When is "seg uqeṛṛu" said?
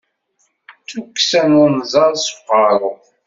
2.19-2.91